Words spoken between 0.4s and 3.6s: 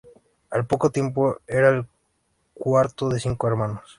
Al poco tiempo, era el cuarto de cinco